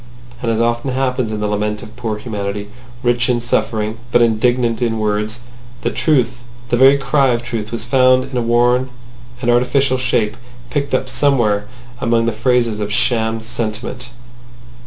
And, 0.41 0.49
as 0.49 0.59
often 0.59 0.89
happens 0.93 1.31
in 1.31 1.41
the 1.41 1.47
lament 1.47 1.83
of 1.83 1.95
poor 1.95 2.17
humanity, 2.17 2.69
rich 3.03 3.29
in 3.29 3.39
suffering 3.39 3.99
but 4.11 4.19
indigent 4.23 4.81
in 4.81 4.97
words, 4.97 5.41
the 5.83 5.91
truth—the 5.91 6.75
very 6.75 6.97
cry 6.97 7.27
of 7.27 7.43
truth—was 7.43 7.83
found 7.83 8.23
in 8.31 8.35
a 8.35 8.41
worn 8.41 8.89
and 9.43 9.51
artificial 9.51 9.99
shape 9.99 10.35
picked 10.71 10.95
up 10.95 11.07
somewhere 11.07 11.67
among 11.99 12.25
the 12.25 12.31
phrases 12.31 12.79
of 12.79 12.91
sham 12.91 13.41
sentiment. 13.43 14.09